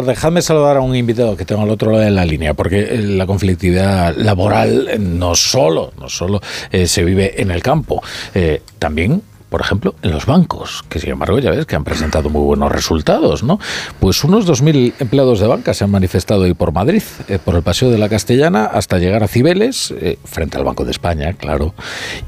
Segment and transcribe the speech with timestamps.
[0.00, 2.98] Dejadme saludar a un invitado que tengo al otro lado de la línea, porque eh,
[2.98, 8.02] la conflictividad laboral no solo, no solo eh, se vive en el campo,
[8.34, 12.30] eh, también por ejemplo, en los bancos, que sin embargo ya ves que han presentado
[12.30, 13.60] muy buenos resultados, ¿no?
[14.00, 17.62] Pues unos 2.000 empleados de banca se han manifestado hoy por Madrid, eh, por el
[17.62, 21.74] Paseo de la Castellana, hasta llegar a Cibeles, eh, frente al Banco de España, claro,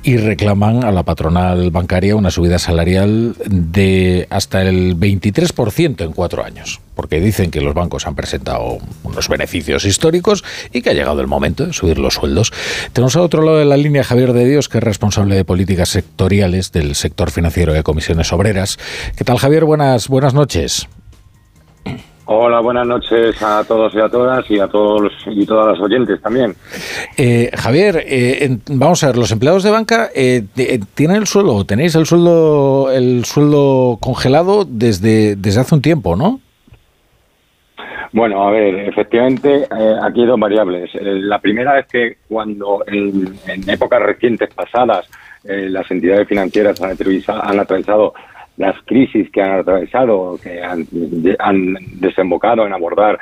[0.03, 6.45] y reclaman a la patronal bancaria una subida salarial de hasta el 23% en cuatro
[6.45, 11.21] años porque dicen que los bancos han presentado unos beneficios históricos y que ha llegado
[11.21, 12.53] el momento de subir los sueldos.
[12.93, 15.89] Tenemos a otro lado de la línea Javier de Dios, que es responsable de políticas
[15.89, 18.79] sectoriales del sector financiero de comisiones obreras.
[19.17, 19.65] ¿Qué tal, Javier?
[19.65, 20.89] Buenas, buenas noches.
[22.27, 26.23] Hola, buenas noches a todos y a todas y a todos y todas las oyentes
[26.23, 26.57] también.
[27.19, 30.47] Eh, Javier, eh, vamos a ver, los empleados de banca eh,
[30.95, 36.41] tienen el sueldo, tenéis el sueldo, el sueldo congelado desde, desde hace un tiempo, ¿no?
[38.15, 40.89] Bueno, a ver, efectivamente, eh, aquí hay dos variables.
[40.95, 43.37] Eh, la primera es que cuando en,
[43.69, 45.11] épocas recientes pasadas
[45.43, 48.15] eh, las entidades financieras han, atravesado
[48.57, 53.19] las crisis que han atravesado, que han, desembocado en abordar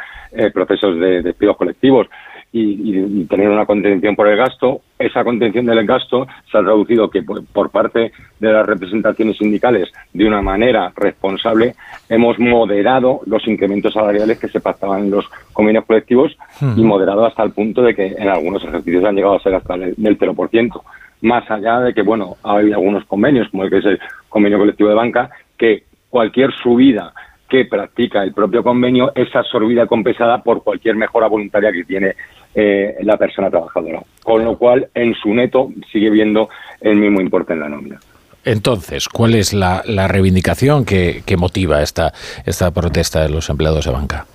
[0.53, 2.07] procesos de despidos colectivos,
[2.53, 4.83] y, tener una contención por el gasto.
[4.99, 10.27] Esa contención del gasto se ha traducido que por, parte de las representaciones sindicales, de
[10.27, 11.75] una manera responsable,
[12.09, 16.37] hemos moderado los incrementos salariales que se pactaban en los convenios colectivos
[16.77, 19.75] y moderado hasta el punto de que en algunos ejercicios han llegado a ser hasta
[19.75, 20.83] el, del 0%.
[21.23, 24.89] Más allá de que, bueno, hay algunos convenios, como el que es el convenio colectivo
[24.89, 27.15] de banca, que cualquier subida
[27.53, 32.15] que practica el propio convenio es absorbida y compensada por cualquier mejora voluntaria que tiene
[32.55, 34.01] eh, la persona trabajadora.
[34.25, 36.49] Con lo cual, en su neto sigue viendo
[36.81, 38.01] el mismo importe en la nómina.
[38.47, 42.15] Entonces, ¿cuál es la, reivindicación que, motiva esta,
[42.47, 44.27] esta protesta de los empleados de banca?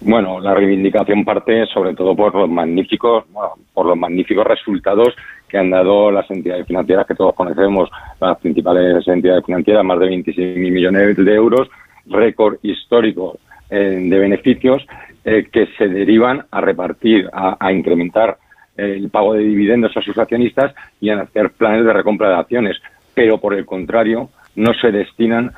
[0.00, 3.24] Bueno, la reivindicación parte sobre todo por los magníficos,
[3.74, 5.14] por los magníficos resultados
[5.48, 10.06] que han dado las entidades financieras que todos conocemos, las principales entidades financieras, más de
[10.06, 11.68] 26 millones de euros,
[12.12, 13.38] récord histórico
[13.70, 14.84] eh, de beneficios
[15.24, 18.38] eh, que se derivan a repartir, a, incrementar
[18.76, 22.34] eh, el pago de dividendos a sus accionistas y a hacer planes de recompra de
[22.34, 22.76] acciones.
[23.14, 25.52] Pero, por el contrario, no se destinan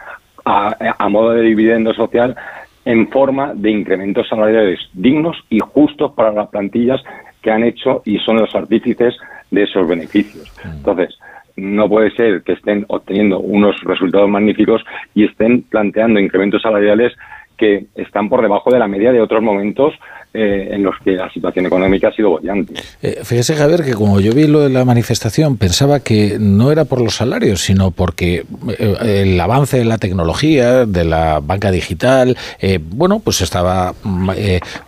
[0.44, 2.37] a, modo de dividendo social
[2.84, 7.03] en forma de incrementos salariales dignos y justos para las plantillas
[7.41, 9.16] que han hecho y son los artífices
[9.50, 10.53] de esos beneficios.
[10.62, 10.76] Mm.
[10.76, 11.19] Entonces,
[11.56, 14.84] no puede ser que estén obteniendo unos resultados magníficos
[15.15, 17.12] y estén planteando incrementos salariales
[17.56, 19.94] que están por debajo de la media de otros momentos
[20.37, 22.75] eh, en los que la situación económica ha sido bollante.
[23.03, 26.87] Eh, fíjese, Javier, que como yo vi lo de la manifestación, pensaba que no era
[26.87, 28.44] por los salarios, sino porque
[28.76, 32.37] eh, el avance de la tecnología, de la banca digital,
[32.81, 34.31] bueno, pues estaba mm,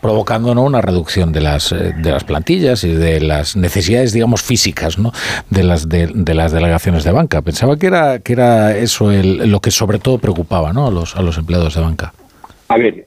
[0.00, 0.64] provocando ¿no?
[0.64, 5.12] una reducción de las, de las plantillas y de las necesidades, digamos, físicas ¿no?
[5.48, 7.40] de, las, de, las delegaciones de banca.
[7.42, 10.88] Pensaba que era, que era eso lo que sobre todo preocupaba ¿no?
[10.88, 12.12] a, los, a los empleados de banca.
[12.68, 13.06] A ver,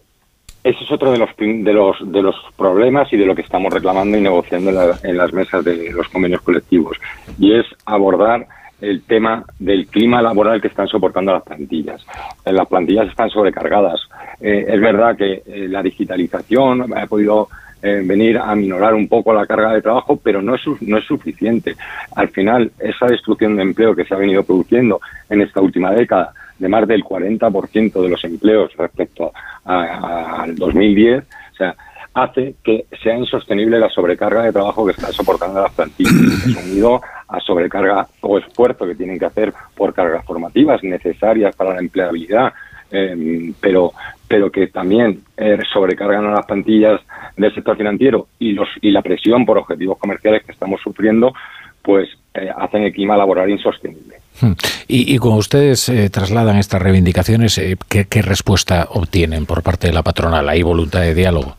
[0.63, 3.73] ese es otro de los, de los, de los problemas y de lo que estamos
[3.73, 4.71] reclamando y negociando
[5.03, 6.97] en, las mesas de los convenios colectivos,
[7.37, 8.45] y es abordar
[8.81, 12.05] el tema del clima laboral que están soportando las plantillas.
[12.45, 13.99] Eh, las plantillas están sobrecargadas.
[14.39, 17.49] Eh, es verdad que eh, la digitalización ha podido
[17.81, 21.77] venir a minorar un poco la carga de trabajo, pero no es, no es suficiente.
[22.13, 24.99] Al final, esa destrucción de empleo que se ha venido produciendo
[25.29, 29.31] en esta última década, de más del 40% de los empleos respecto
[29.63, 31.75] al 2010, o sea,
[32.13, 36.13] hace que sea insostenible la sobrecarga de trabajo que están soportando las plantillas,
[36.65, 41.79] unido a sobrecarga o esfuerzo que tienen que hacer por cargas formativas necesarias para la
[41.79, 42.53] empleabilidad,
[42.91, 43.93] em, pero
[44.27, 47.01] pero que también eh, sobrecargan a las plantillas
[47.35, 51.33] del sector financiero y los y la presión por objetivos comerciales que estamos sufriendo,
[51.81, 52.09] pues
[52.41, 54.15] eh, hacen el clima laboral insostenible.
[54.41, 54.53] Hmm.
[54.87, 60.01] Y, cuando ustedes eh, trasladan estas reivindicaciones, eh, ¿qué, respuesta obtienen por parte de la
[60.01, 60.47] patronal?
[60.47, 61.55] ¿Hay voluntad de diálogo?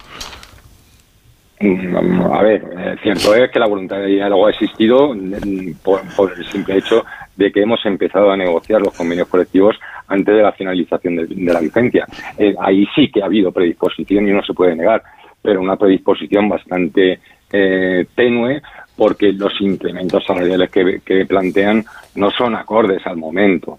[1.61, 6.01] Mm, a ver, cierto es que la voluntad de diálogo ha existido mm, por,
[6.37, 7.05] el simple hecho
[7.37, 9.77] de que hemos empezado a negociar los convenios colectivos
[10.09, 12.07] antes de la finalización de, la vigencia.
[12.61, 15.03] ahí sí que ha habido predisposición y no se puede negar,
[15.43, 18.63] pero una predisposición bastante tenue
[19.01, 21.83] porque los incrementos salariales que, plantean
[22.17, 23.79] no son acordes al momento.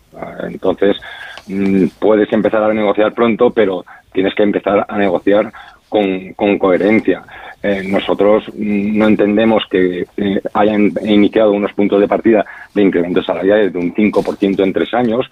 [0.50, 0.98] Entonces,
[1.46, 5.52] mm, puedes empezar a negociar pronto, pero tienes que empezar a negociar
[5.90, 7.22] con, coherencia.
[7.62, 13.72] eh, nosotros no entendemos que eh, hayan iniciado unos puntos de partida de incrementos salariales
[13.72, 15.30] de un 5% en tres años,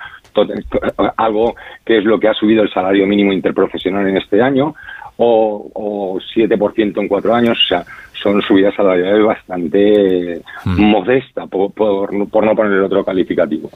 [1.18, 4.75] algo que es lo que ha subido el salario mínimo interprofesional en este año,
[5.19, 7.57] o, o 7% en cuatro años.
[7.63, 7.86] O sea,
[8.21, 10.81] son subidas salariales bastante mm.
[10.81, 13.69] modestas, por, por, no poner otro calificativo.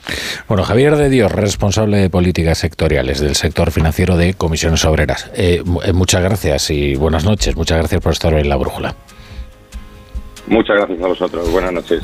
[0.47, 5.31] Bueno, Javier de Dios, responsable de políticas sectoriales del sector financiero de comisiones obreras.
[5.35, 7.55] Eh, eh, muchas gracias y buenas noches.
[7.55, 8.95] Muchas gracias por estar hoy en la brújula.
[10.47, 11.51] Muchas gracias a vosotros.
[11.51, 12.03] Buenas noches.